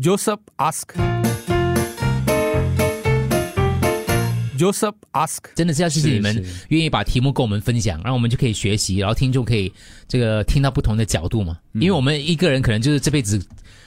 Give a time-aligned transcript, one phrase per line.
[0.00, 1.07] Joseph ask.
[4.58, 5.38] Joseph ask.
[5.54, 9.72] 真的是要谢谢你们愿意把题目跟我们分享，然后我们就可以学习，然后听众可以
[10.08, 11.56] 这个听到不同的角度嘛。
[11.72, 13.40] 嗯因为我们一个人可能就是这辈子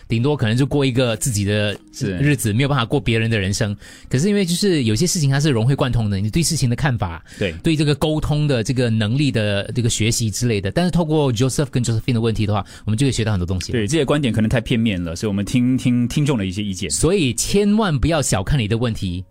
[0.07, 3.75] 顶多可能就过一个自己的日子，没有办法过别人的人生。
[4.09, 10.71] 可是因为就是有些事情它是融会贯通的，你对事情的看法，对对这个沟通的这个能力的这个学习之类的。
[10.71, 13.73] 但是透过 Joseph 跟 Josephine 的问题的话，我们就可以学到很多东西。
[13.73, 16.89] 对，这些观点可能太片面了，所以我们听听听众的一些意见。
[16.89, 19.23] 所以千万不要小看你的问题。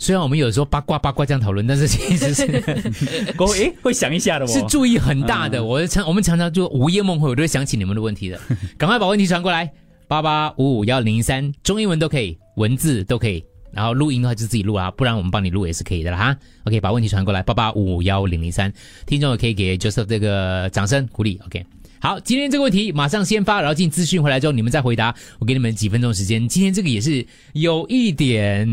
[0.00, 2.46] 虽然我们有时候八卦八卦这样讨论，但是其实是
[3.36, 4.48] 过后诶会想一下的哦。
[4.48, 5.62] 是注意很大的。
[5.62, 8.40] 我常我们常常就午夜梦回，我都会想起你们的问题的。
[8.78, 9.70] 赶快把问题传过来，
[10.08, 13.44] 八八五五幺零三，中英文都可以，文字都可以。
[13.72, 16.36] 然后录音的话就自己录啊，不然我们帮你录也是可以的啦哈。
[16.64, 18.72] OK，把问题传过来，八八五五幺零零三，
[19.06, 21.38] 听众也可以给 Joseph 这个掌声鼓励。
[21.44, 21.62] OK，
[22.02, 25.14] 好，今天这个问题马上先发，然后进资讯回来之后你们再回答。
[25.38, 26.48] 我给你们几分钟时间。
[26.48, 28.66] 今天这个也是有一点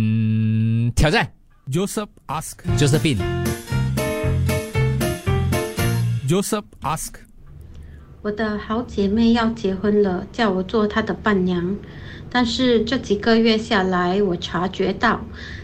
[0.95, 1.29] 挑战
[1.69, 3.17] Joseph ask.，Josephine。
[6.25, 7.15] Joseph ask.
[8.21, 11.75] 我的好姐妹要结婚了，叫我做她的伴娘。
[12.29, 15.19] 但是这几个月下来，我察觉到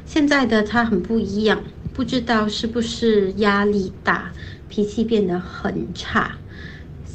[0.05, 4.33] 现在的她很不一样，不知道是不是压力大，
[4.67, 6.37] 脾气变得很差，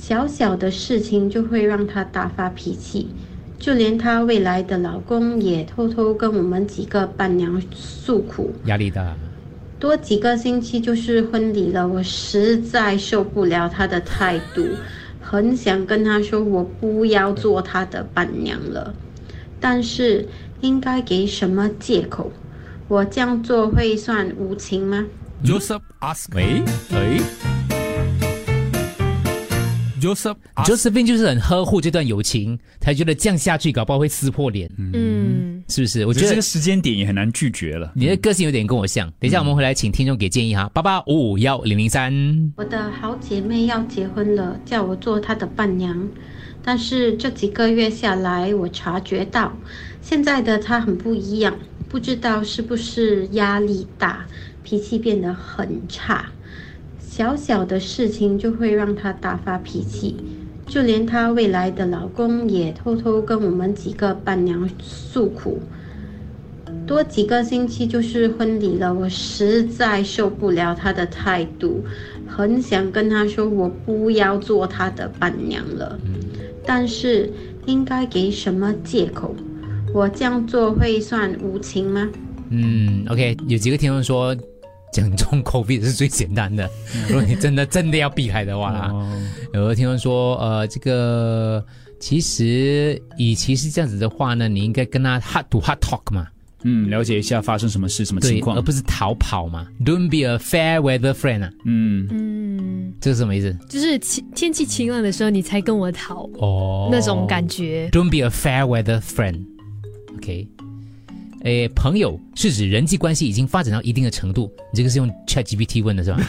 [0.09, 3.11] 小小的事情就会让她大发脾气。
[3.59, 9.15] 就连她未来的老公也偷偷跟我们几个伴娘诉苦，压力大，
[9.79, 14.67] 多几个星期就是婚礼了，我实在受不了他的态度，
[15.21, 18.95] 很想跟他说我不要做他的伴娘了，
[19.61, 20.27] 但是
[20.63, 22.33] 应该给什么借口？
[22.89, 25.05] 我这样做会算无情吗
[25.45, 26.29] ？Joseph ask.
[26.35, 27.21] 喂，喂，
[30.01, 36.07] Josephine 就是很呵护这段友情，才觉得这样下去搞不好会撕破脸，嗯，是不是？
[36.07, 37.93] 我觉得我觉得这个时间点也很难拒绝了。
[37.95, 39.07] 你的个性有点跟我像。
[39.19, 42.13] 等一下我们回来请听众给建议哈，八八五五幺零零三。
[42.57, 46.09] 我的好姐妹要结婚了，叫我做她的伴娘。
[46.63, 49.53] 但是这几个月下来，我察觉到
[50.03, 51.57] 现在的她很不一样，
[51.89, 54.27] 不知道是不是压力大，
[54.63, 56.31] 脾气变得很差，
[57.19, 60.15] 小小的事情就会让她大发脾气。
[60.69, 65.59] 就连她未来的老公也偷偷跟我们几个伴娘诉苦，
[66.87, 71.83] 多几个星期就是婚礼了，我实在受不了他的态度，
[72.25, 75.99] 很想跟他说我不要做他的伴娘了，
[76.65, 77.29] 但是
[77.67, 79.35] 应该给什么借口？
[79.93, 82.09] 我这样做会算无情吗？
[82.51, 84.37] 嗯，OK，有几个听众说
[84.93, 86.69] 讲中 COVID 是最简单的，
[87.09, 88.91] 如果你真的真的要避开的话啦。
[88.93, 89.21] 哦，
[89.55, 91.65] 有的听众说，呃，这个
[92.01, 96.27] 其实与其是这样子的话呢，你应该跟他 heart to heart talk 嘛，
[96.65, 98.63] 嗯，了解一下发生什么事、什么情，况而。
[98.63, 99.67] 不是逃跑嘛。
[99.85, 103.57] Don't be a fair weather friend 啊，嗯，嗯，这是什么意思？
[103.69, 107.89] 就是晴天气晴朗的时候，你才跟我逃、哦，那种感觉。
[107.93, 109.45] Don't be a fair weather friend。
[110.17, 110.49] OK，
[111.43, 116.19] 诶，朋友是指人际关系已经发展到一定的程度，你这个是用 ChatGPT 问的是吧？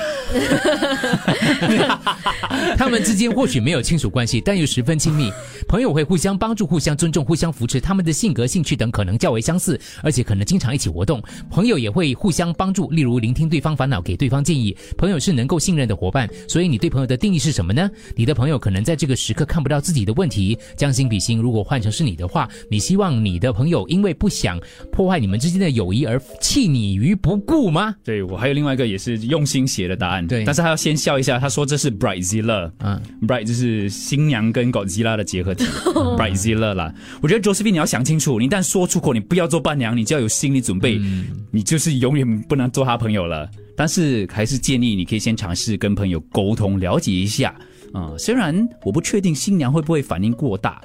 [2.78, 5.31] 他们之间或许没有亲属关系，但又十分亲密。
[5.68, 11.22] 朋友会互相帮助、互相尊重、互相扶持，他们的性格、兴趣等可能较为相似，而且可能经常一起活动。
[11.50, 14.76] 朋友也会互相帮助，例如聆听对方烦恼，给对方建议。
[14.97, 17.90] 朋友是能够信任的伙伴，所以你对朋友的定义是什么呢？
[18.16, 21.40] 你的朋友可能在这个时刻看不到自己的问题，将心比心。
[21.40, 24.59] 如果换成是你的话，你希望你的朋友因为不想
[24.99, 27.95] 破坏你们之间的友谊而弃你于不顾吗？
[28.03, 35.63] 对我还有另外一个也是用心写的答案，对但是他要先笑一下，他说这是 Brightzilla，嗯 Bright 就是新娘跟 Godzilla 的结合体，
[36.19, 36.93] Brightzilla 啦。
[37.21, 40.99] 我觉得 Josephine 你要想清楚，你一旦说出口你不要做伴娘，你就要有心理准备，
[41.49, 43.49] 你就是永远不能做他朋友了。
[43.77, 47.55] 但是还是建议你可以先尝试跟朋友沟通，了解一下
[47.93, 50.81] 啊、虽然我不确定新娘会不会反应过大。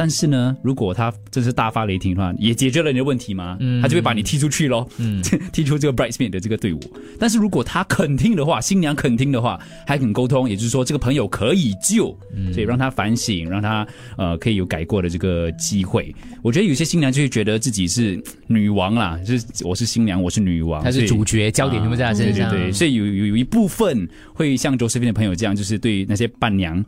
[0.00, 3.58] 但是呢，如果他真是大发雷霆的话，也解决了你的问题吗？
[3.82, 5.22] 他就会把你踢出去喽，嗯
[5.52, 6.80] 踢出这个 bridesmaid 的这个队伍。
[7.18, 13.86] 但是如果他肯听的话，新娘肯听的话，还肯沟通，也就是说这个朋友可以救，嗯所以让他反省，让他
[14.16, 16.14] 呃可以有改过的这个机会。
[16.40, 22.48] 我觉得有些新娘就会觉得自己是女王啦，就是我是新娘，我是女王，她是主角，焦点全部在她身上。
[22.48, 26.82] 对对对，所以有有有一部分会像周身边的朋友这样，就是对那些伴娘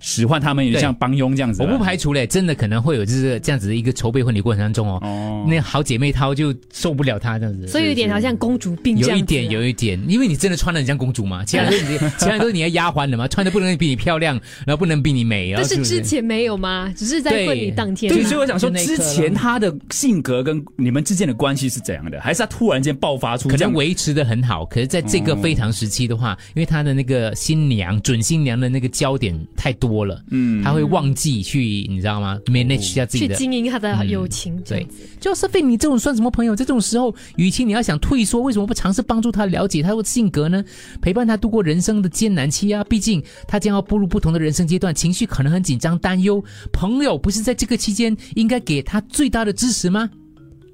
[0.00, 1.62] 使唤他们，也像帮佣这样子。
[1.62, 7.66] 我不排除嘞，真的可能会有就是这样子的一个筹备婚礼过程当中哦，哦，那好姐妹淘就受不了她这样子。
[7.68, 16.92] 所以有点好像公主病有一点，有一点，因为你真的穿的很像公主嘛，其他人都是你，其他人都是你的丫鬟的嘛， 穿的不能比你漂亮，然后不能比你美，啊但是之前没有吗？
[16.96, 18.28] 只是在婚礼当天对，吗。
[18.28, 22.20] 所以我想说，之前她的性格跟你们之间的关系是怎样的？
[22.20, 33.34] 还是她突然间爆发出可能维持的很好，可是在这个非常时期的话，因为她的那个新娘、准新娘的那个焦点太多了，嗯她会忘记去，你知道吗？manage 一下自己去。
[33.34, 36.54] 经营他的友情，这对样子，，Josephine，你这种算什么朋友？
[36.54, 40.64] 在这种时候，与其你要想退缩，为什么不尝试帮助他了解他的性格呢？
[41.00, 42.84] 陪伴他度过人生的艰难期啊！
[42.84, 46.42] 毕竟他将要步入不同的人生阶段，情绪可能很紧张、担忧。
[46.72, 50.10] 朋友不是在这个期间应该给他最大的支持吗？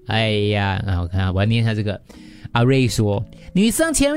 [0.06, 2.00] 哎呀，啊，我看啊，我要念一下这个。
[2.53, 3.25] 阿瑞说，
[3.55, 4.11] 女生前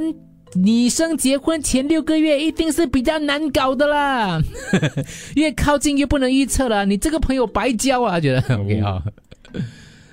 [0.54, 4.42] 女生结婚前六个月一定是比较难搞的啦，
[5.36, 6.86] 越靠近越不能预测了。
[6.86, 9.04] 你这个朋友白交啊，觉得 OK 啊。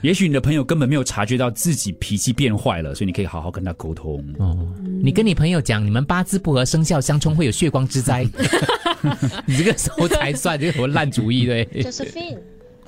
[0.01, 4.21] 也许你的朋友根本没有察觉到自己脾气变坏了，所以你可以好好跟他沟通。
[4.39, 4.67] 哦，
[5.01, 8.27] 你跟你朋友讲，你们八字不合，生肖相冲，会有血光之灾。
[9.47, 12.39] 你这个时候才算，这个什么烂主意对？Josephine，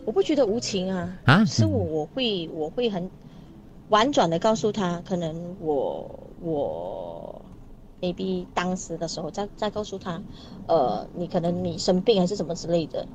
[0.05, 3.09] 我不觉得无情啊，啊是我我会我会很
[3.91, 6.09] 婉转的告诉他，可能我
[6.43, 7.43] 我
[8.01, 10.21] maybe 当时的时候再再告诉他，
[10.67, 13.07] 呃，你可能你生病还是什么之类的，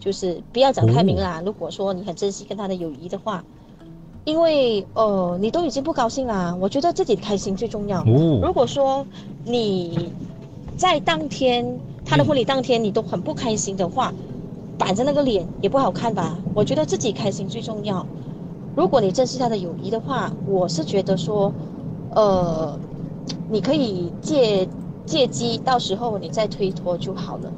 [0.00, 1.42] 就是不要讲太明啦。
[1.44, 3.44] 如果说你很珍惜跟他的友谊的话，
[4.24, 8.00] 因为呃你都已经不高兴啦，我觉得自己开心最重要。
[8.02, 9.06] 哦如果说
[9.44, 10.12] 你
[10.76, 14.12] 在当天他的婚礼当天你都很不开心的话，
[14.78, 16.38] 板着那个脸也不好看吧？
[16.54, 18.06] 我觉得自己开心最重要。
[18.76, 21.50] 如果你珍惜他的友谊的话，我是觉得说，
[22.14, 22.78] 呃，
[23.50, 24.68] 你可以借
[25.06, 27.50] 借机，到时候你再推脱就好了，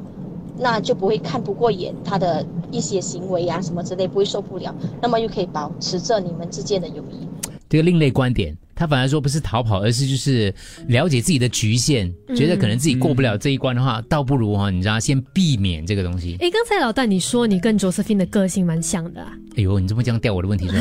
[0.56, 4.72] 那就不会看不过眼他的一些行为啊什么之类，不会受不了，
[5.02, 7.26] 那么又可以保持着你们之间的友谊。
[7.68, 10.54] 这个另类观点，他反而说不是逃跑，而是就是
[10.86, 16.36] 了解自己的局限，觉得可能自己过不了这一关的话，倒不如哈，你知道，先避免这个东西。
[16.38, 20.74] 哎，刚才老大你说你跟 Josephine 的个性蛮像的啊，哎呦，你怎么这样吊我的问题呢？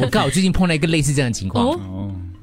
[0.00, 1.78] 我刚好最近碰到一个类似这样的情况，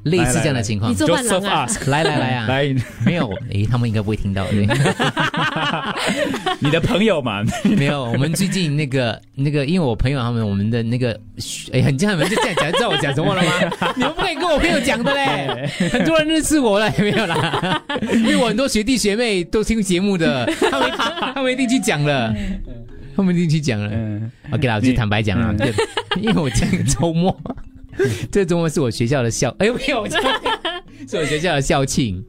[0.03, 0.91] 类似这样的情况。
[0.91, 0.95] 你。
[0.95, 1.67] 做伴郎啊。
[1.87, 4.67] 来来来啊， 来，没有，诶，他们应该不会听到，对。
[6.59, 7.43] 你的朋友嘛，
[7.77, 11.11] 没有，我们最近那个那个，因为我朋友他们我们的那个，
[11.71, 13.93] 哎呀，你这样你们就这样讲，知道我讲什么了吗？
[13.95, 17.81] 你们不可以跟我朋友讲的嘞，很多人认识我了，没有啦？
[18.13, 20.91] 因为我很多学弟学妹都听节目的，他们
[21.35, 22.33] 他们一定去讲了，
[23.15, 23.89] 他们一定去讲了。
[23.91, 25.73] 嗯，OK 啦，我就坦白讲啊，对。
[26.21, 27.35] 因为我这个周末，
[28.31, 30.07] 这个周末是我学校的校，哎呦没有，
[31.07, 32.23] 是我学校的校庆。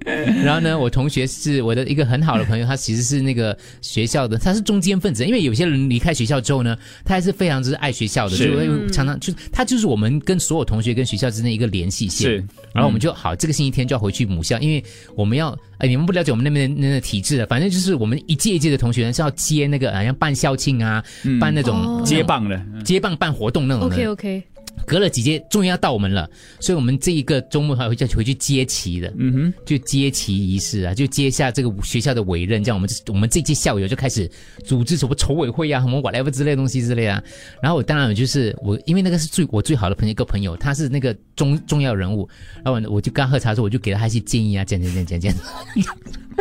[0.44, 5.24] 然后呢，我同学是我的一个很好的朋友，他其实是那个学校的，他是中间分子。
[5.24, 12.30] 因为有些人离开学校之后呢，他还是非常之爱学校的，是就会常常就他就是我们跟所有同学跟学校之间一个联系线。
[12.30, 12.36] 是
[12.72, 14.82] 然后我们就好，这个星期天就要回去母校，因为
[15.14, 21.02] 我们要，哎，你们不了解我们那边的那个体制的，反正就是我们一届一届的同学呢是要接那个好像办校庆啊，
[21.40, 23.94] 办那种哦接棒的，接棒办活动那种的。
[23.94, 24.42] OK OK，
[24.86, 26.28] 隔了几届，终于要到我们了，
[26.60, 34.30] 所以我们这一个周末还会再回去接旗的，嗯哼，就接旗仪式啊，就接下这个学校的委任，这样我们我们这届校友就开始
[34.64, 37.22] 组织什么筹委会啊，什么 whatever 之类的东西之类啊。
[37.62, 42.28] 然后我当然我就是我，因为那个是最我最好的朋友一个朋友，他是那个重重要人物，
[42.64, 45.34] 然后我我就跟他喝茶的时候，我就给了他一些建议啊，讲讲讲讲讲。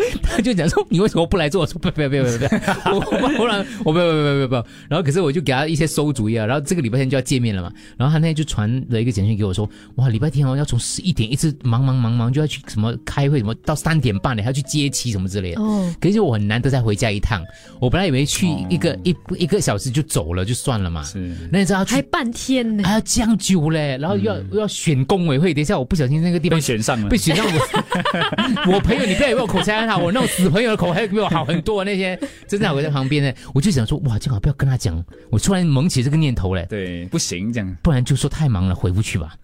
[0.23, 1.61] 他就讲说 你为什么不来做？
[1.63, 17.43] 我说不不不不不，我我不然我不不不不不，然后可是我就给他一些馊主意啊，然后这个礼拜天就要见面了嘛，然后他那天就传了一个简讯给我说，哇礼拜天哦要从十一点一直忙忙忙忙就要去什么开会什么到三点半了还要去接机什么之类的，哦，可是我很难得再回家一趟，
[17.79, 18.99] 我本来以为去一个、哦。
[19.03, 21.17] 一一个小时就走了就算了嘛，是。
[21.51, 22.83] 那你知道还半天呢。
[22.83, 27.09] 还，要这样久嘞，然后又要、又要选工委会，等一下我不小心那个地方被选上了。
[27.09, 31.83] 被，选上我，我朋友你不要以为我口才我那种死朋友的口还比我好很多。
[31.83, 35.03] 那些真的我在旁边呢，我就想说哇，最好不要跟他讲。
[35.29, 39.35] 我突然萌起这个念头嘞，对，不行这样，不然就说太忙了回不去吧。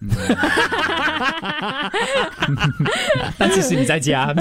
[3.36, 4.34] 但其实你在家，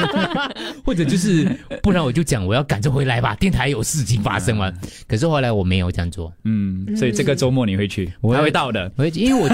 [0.84, 1.48] 或者就是
[1.82, 4.72] 不然我就讲我要赶着回来吧，电台有事情发生嘛。
[5.06, 9.48] 可是后来我没有这样做，嗯，所以这个周末你会去，我还会到的，我因为我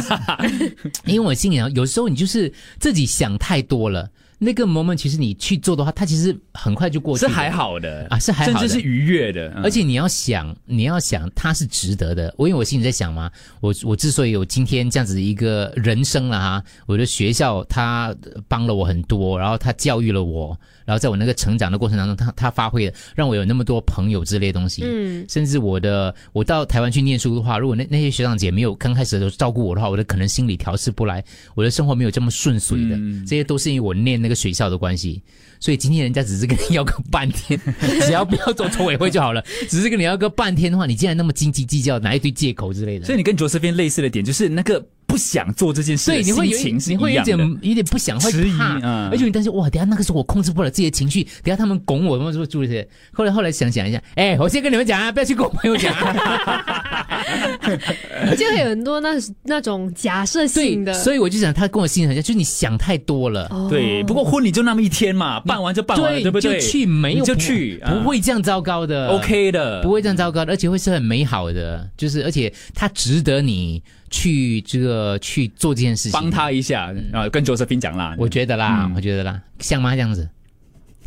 [1.07, 4.09] 因为我心里想有时候你就是自己想太多了。
[4.39, 8.07] 那个 moment 其实你去做的话，它其实很快就过去了，是还好的。
[8.09, 8.59] 啊是还好的。
[8.61, 9.63] 甚至是愉悦的，嗯。
[9.65, 12.33] 而且你要想，你要想它是值得的。
[12.39, 13.31] 我因为我心里在想嘛，
[13.61, 18.15] 我我之所以有今天这样子的一个人生了哈，我的学校它
[18.47, 24.83] 帮了我很多，然后它教育了我，然后在我那个成长的过程当中，他他发挥了让我有那么多朋友之类的东西。
[24.87, 31.23] 嗯，甚至我的我到台湾去念书的话，如果那那些学长姐没有刚开始的时候照顾我的话，我的可能心理调试不来，
[31.55, 32.97] 我的生活没有这么顺遂的。
[32.97, 35.23] 嗯这些都是因为我念那个学校的关系。
[35.61, 37.61] 所以今天人家只是跟你要个半天，
[38.07, 39.45] 只要不要走筹委会就好了。
[39.69, 43.05] 只是跟你要个半天的话，你竟然那么斤斤计较，拿一堆借口之类的。
[43.05, 44.87] 所以你跟 Josephine 类似的点就是那个不
[45.19, 47.23] 想做这件事对，的你会有心情是你会有。
[47.25, 52.89] 点有点不想，会迟疑怕，嗯而且你担心哇，等下那个时候我控制不了自己的情绪，等下他们拱我，什么什么诸如此类。
[53.13, 57.05] 后来后来想想一下，哎，我先跟你们讲啊，不要去跟我朋友讲啊。
[58.37, 59.11] 就会有很多那
[59.45, 63.47] 那种假设性的，所以我就想他跟我心里很像，就是你想太多了。
[63.51, 66.61] 哦对，不过婚礼就那么一天嘛，办完就办完了，对不对？
[66.61, 69.09] 就去没有就去，啊不会这样糟糕的。
[69.09, 76.13] OK 的，不会这样糟糕的，而且会是很美好的，就是而且他值得你去这个去做这件事情。
[76.13, 78.15] 帮，他一下啊，跟 Josephine 讲啦。
[78.19, 79.95] 我觉得啦，嗯我觉得啦，像吗？
[79.95, 80.29] 这样子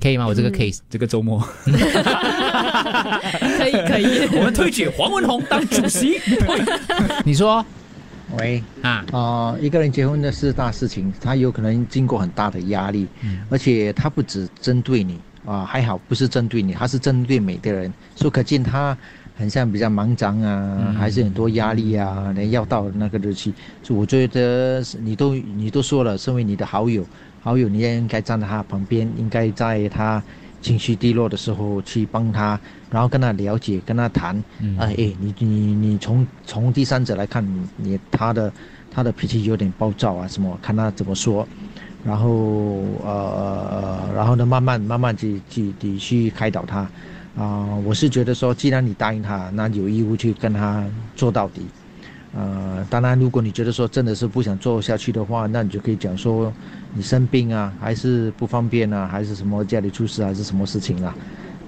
[0.01, 0.25] 可以吗？
[0.25, 0.51] 我这个嗯。
[0.51, 1.39] case，、这个周末，
[3.57, 4.27] 可以可以。
[4.35, 6.19] 我们推举黄文宏当主席。
[7.23, 7.63] 你说。
[8.37, 13.05] 喂，啊，啊、一个人结婚的是大事情，他有可能经过很大的压力，
[13.49, 18.97] 而且他不只针对你啊、还好不是针对你，他是针对每个人，所以可见他
[19.37, 23.53] 很像比较忙张啊，还是很多压力啊，连要到那个日期，
[23.83, 27.05] 所以我觉得是你都你都说了，身为你的好友，
[27.43, 30.23] 好友你也应该站在他旁边，应该在他
[30.61, 32.59] 情绪低落的时候去帮他，
[32.91, 34.77] 然后跟他了解，跟他谈，嗯。
[34.77, 38.53] 啊，诶，你你你从从第三者来看，你你他的
[38.91, 41.47] 他的脾气有点暴躁啊，什么，看他怎么说，
[42.03, 42.29] 然后
[43.03, 46.87] 呃呃，然后呢，慢慢慢慢去去去去开导他，
[47.35, 51.65] 啊、我是觉得说，既然你答应他，那有义务去跟他做到底。
[52.33, 56.53] 呃，当然，如果你觉得说真的是不想做下去的话，那你就可以讲说
[56.93, 61.13] 你生病啊，还是不方便啊，还是什么家里出事，还是什么事情啊、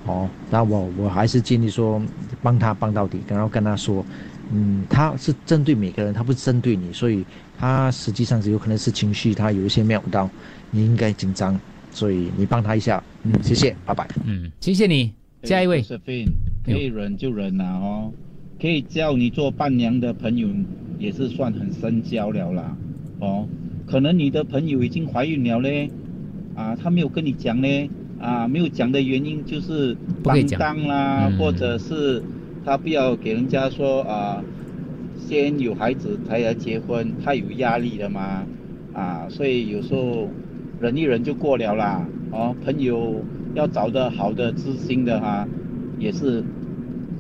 [0.06, 2.02] 哦，那我我还是建议说，
[2.42, 4.06] 帮他帮到底，然后跟他说，
[4.54, 7.26] 嗯，他是针对每个人，他不是针对你，所以
[7.60, 10.30] 他实际上是有可能是情绪，他有一些 meltdown，
[10.72, 11.60] 你应该紧张，
[11.92, 14.08] 所以你帮他一下，嗯，谢谢，拜拜。
[14.24, 15.84] 嗯，谢谢你，下一位。
[16.66, 18.10] 可以忍就忍啦、哦，
[18.64, 20.48] 可以叫你做伴娘的朋友
[20.98, 22.78] 也是算很深交了啦，
[23.20, 23.46] 哦，
[23.86, 25.90] 可能你的朋友已经怀孕了嘞，
[26.56, 27.90] 啊，他没有跟你讲嘞，
[28.22, 30.58] 啊，没有讲的原因就是担不可以讲。
[30.58, 31.38] 当啦，嗯。
[31.38, 32.24] 或者是
[32.64, 34.42] 他不要给人家说啊，
[35.18, 38.46] 先有孩子才来结婚，他有压力了嘛，
[38.94, 40.30] 啊，所以有时候
[40.80, 42.08] 忍一忍就过了啦。
[42.32, 43.22] 哦，朋友
[43.56, 45.46] 要找的好的、知心的哈、
[46.00, 46.42] 也是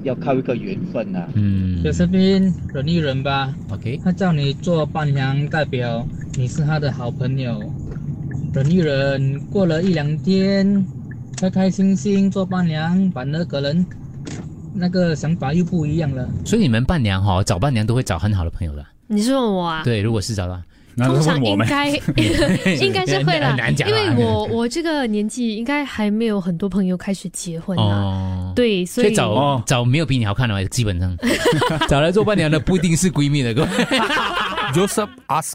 [0.03, 2.41] 要靠一个缘分呐、嗯有这边
[2.73, 6.05] 忍一忍吧，，OK，他叫你做伴娘，代表
[6.35, 7.61] 你是他的好朋友。
[8.53, 10.85] 忍一忍，过了一两天，
[11.35, 13.85] 开开心心做伴娘，反而可能
[14.73, 16.29] 那个想法又不一样了。
[16.45, 19.83] 所以你们伴娘哈、找伴娘都会找很好的朋友的，你是问我啊？
[19.83, 20.61] 对，如果是找到，
[20.97, 21.89] 通常我们，应该
[22.75, 27.83] 应该是会啦很难，讲因啊为我我这个年纪应该还没有很多朋友开始结婚啊。
[27.83, 31.17] 哦，对，所以找、哦找没有比你好看的，基本上
[31.89, 33.69] 找来做伴娘的不一定是闺蜜的，各 位。
[34.73, 35.53] Joseph ask.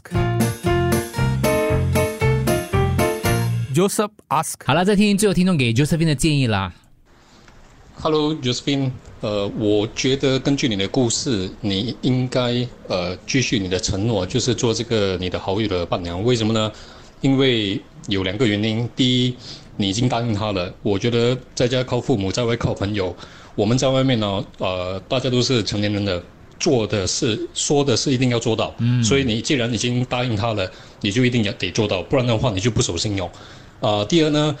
[3.73, 4.55] Joseph ask.
[4.65, 6.71] 好了，再听最后听众给 Josephine 的建议啦。
[8.01, 8.91] Hello, Josephine。
[9.19, 16.23] 呃，我觉得根据你的故事，你应该呃继续你的承诺，就是做这个你的好友的伴娘。
[16.23, 16.71] 为什么呢？
[17.19, 18.89] 因为有两个原因。
[18.95, 19.35] 第一，
[19.75, 20.73] 你已经答应他了。
[20.81, 23.13] 我觉得在家靠父母，在外靠朋友。
[23.53, 26.23] 我们在外面呢，呃，大家都是成年人的，
[26.57, 28.73] 做的事、说的事一定要做到。
[28.77, 29.03] 嗯。
[29.03, 33.29] 所以你既然已经答应他了，你就一定要得做到，不然的话你就不守信用。
[33.81, 34.55] 啊、第二呢，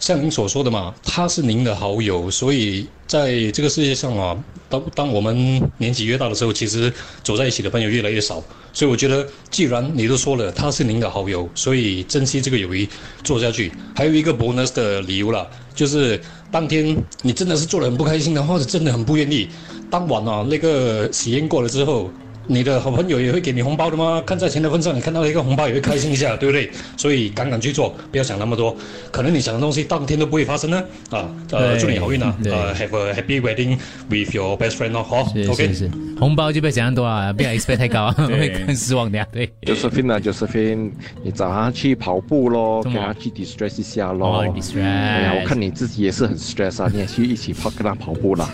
[0.00, 6.90] 像您所说的嘛，他是您的好友，所以在这个世界上啊，当当我们年纪越大的时候，其实
[7.22, 8.42] 走在一起的朋友越来越少。
[8.72, 12.88] 所以我觉得，既然你都说了他是您的好友，所以珍惜这个友谊，
[13.22, 13.70] 做下去。
[13.94, 16.18] 还有一个 bonus 的理由啦，就是
[16.50, 19.50] 当天你真的是做的很不开心的，或者真的很不愿意，
[19.90, 22.10] 当晚啊那个喜宴过了之后。
[22.52, 24.20] 你的好朋友也会给你红包的吗？
[24.26, 26.68] 看在钱的份上，你看到一个红包也会开心一下，对不对？
[26.96, 28.76] 所以敢敢去做，不要想那么多。
[29.12, 30.82] 可能你想的东西当天都不会发生呢。
[31.10, 32.36] 啊，呃，祝你好运啊！
[32.44, 33.78] 呃，Have a happy wedding
[34.08, 35.02] with your best friend 哦。
[35.04, 35.74] 好，OK 是。
[35.74, 39.24] 是，红包就不要想那么多啊， 不要 expect 太高，对会更失望的呀。
[39.32, 40.90] 对，Josephine 啊，Josephine，
[41.22, 44.40] 你找他去跑步咯，怎么跟他去 distress 一下咯。
[44.40, 48.50] 哦，distress 哎呀，我看你自己也是很 stress 啊，你也去一起跑跟他跑步啦。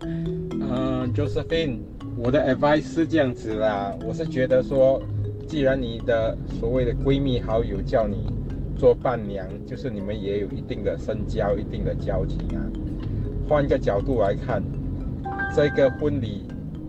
[0.00, 1.76] 嗯， Josephine，
[2.18, 5.02] 我的 advice 是这样子啦，我是觉得说，
[5.46, 8.26] 既然你的所谓的闺蜜好友叫你
[8.76, 12.64] 做伴娘，就是你们也有一定的深交、一定的交情啊。
[13.46, 14.62] 换个角度来看，
[15.54, 16.46] 这个婚礼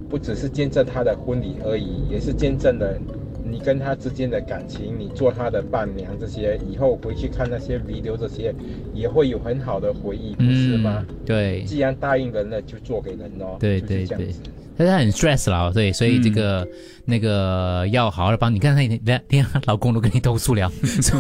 [0.10, 2.98] 不只是见证她的婚礼而已，也是见证了
[3.44, 4.98] 你跟她之间的感情。
[4.98, 8.56] 你做她的伴娘，这些以后回去看那些 video，这些
[8.94, 11.06] 也会有很好的回忆，不是吗？
[11.10, 13.58] 嗯对既然答应人了，就做给人哦。
[13.60, 14.40] 对就是对对这样子。
[14.78, 16.68] 但是他很 stress 了，对，所以这个、嗯
[17.10, 18.82] 那个要好好的帮你看他
[19.30, 20.70] 连老公都跟你投诉了，
[21.02, 21.18] 所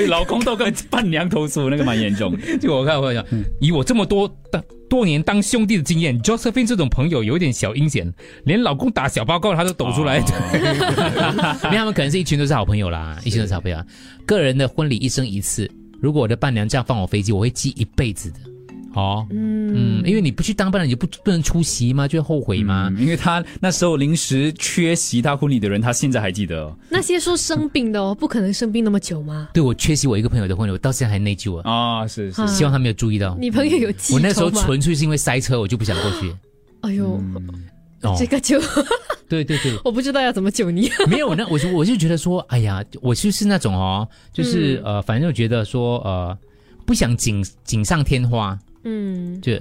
[0.00, 2.32] 以老公都跟伴娘投诉，那个蛮严重。
[2.62, 3.24] 就我看我讲，
[3.60, 8.14] 以我这么多当多年当兄弟的经验，Josephine 这种朋友有点小阴险，
[8.44, 10.18] 连老公打小报告他都抖出来。
[10.54, 13.84] 因为他们可能是一群都是好朋友啦，一群都是好朋友啊。
[14.24, 15.68] 个人的婚礼一生一次，
[16.00, 18.38] 如果我的伴娘这样放我飞机，我会记一辈子的。
[18.94, 22.08] 哦，嗯，因为你不去当伴郎，你就不不能出席吗？
[22.08, 22.92] 就会后悔吗？
[22.98, 26.76] 因为他那时候临时缺席他婚礼的人，他现在还记得哦。
[26.88, 29.48] 那些说生病的哦，不可能生病那么久吗？
[29.52, 31.70] 对我缺席我一个朋友的婚礼，我到现在还内疚啊。
[31.70, 33.36] 啊，是是希望他没有注意到。
[33.38, 36.34] 你朋友有记我那时候仇吗纯粹是因为塞车，我就不想过去。
[36.80, 37.20] 哎呦，
[38.02, 38.60] 哦这个就
[39.28, 40.90] 对 对对， 我不知道要怎么救你。
[41.10, 46.38] 没有，那我就我就觉得说，哎呀，我就是那种哦，就是、呃，反正我觉得说，呃，
[46.86, 49.56] 不想锦锦上添花，嗯就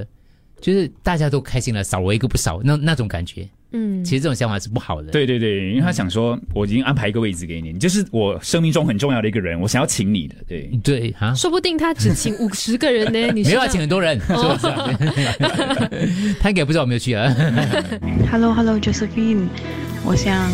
[0.59, 3.47] 就是大家都开心了，少我一个不少，那那种感觉。
[3.73, 5.11] 嗯，其实这种想法是不好的。
[5.11, 10.35] 对对对，因为他想说，我已经安排一个位置给你，你就是我生命中很重要的一个人，我想要请你的。
[10.47, 13.19] 对对啊，说不定他只请五十个人呢。
[13.35, 15.05] 你是没有啊，这样请很多人，是哦不
[15.97, 16.33] 是？
[16.39, 17.29] 他应该不知道我没有去啊。
[18.31, 19.49] Hello Hello Josephine，
[20.05, 20.49] 我想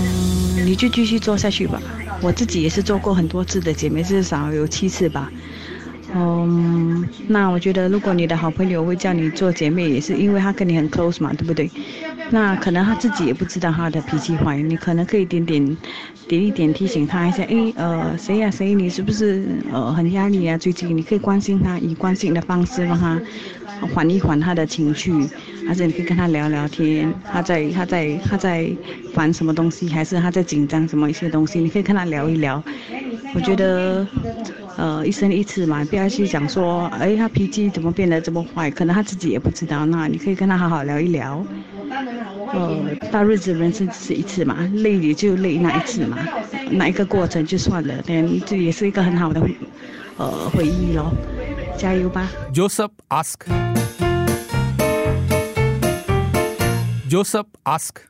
[0.65, 1.79] 你就继续做下去吧。
[2.20, 5.32] 我自己也是做过很多次的姐妹，至少有七次吧。
[6.15, 11.72] 嗯，那我觉得如果你的好朋友会叫你做姐妹，也是因为他跟你很 close 嘛，对不对？
[12.29, 15.77] 那可能他自己也不知道他的脾气坏，你可能可以点点
[16.27, 20.55] 点一点提醒他一下，诶，呃，谁呀、谁，你是不是呃很压力啊？
[20.58, 23.22] 最近你可以关心他，以关心的方式让他
[23.79, 25.32] 缓一缓他的情绪，
[25.63, 28.77] 还是你可以跟他聊聊天，他在他在他在
[29.12, 32.63] 烦什么东西，还是他在紧张什么一些东西，你可以跟他聊一聊。
[33.32, 34.08] 我觉得，
[34.75, 39.86] 呃，一生一次嘛，不要去讲说，哎，他脾气怎么变得这么坏，可能他自己也不知道。
[39.86, 41.46] 那你可以跟他好好聊一聊。
[42.53, 42.80] 呃，
[43.12, 46.18] 大日子人生只是一次嘛，累也就累那一次嘛，
[46.72, 49.42] 那一个过程就算了，但这也是一个很好的
[50.18, 51.12] 呃回忆咯。
[51.77, 53.42] 加油吧！Joseph ask.
[57.09, 58.05] Joseph ask.